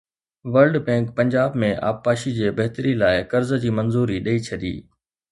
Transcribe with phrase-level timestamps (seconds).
[0.51, 4.89] world Bank Punjab ۾ آبپاشي جي بهتري لاءِ قرض جي منظوري ڏئي ڇڏي آهي